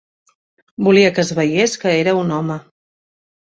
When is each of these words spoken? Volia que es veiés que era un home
Volia 0.87 1.11
que 1.19 1.21
es 1.25 1.35
veiés 1.41 1.77
que 1.83 1.93
era 1.99 2.17
un 2.23 2.35
home 2.41 2.59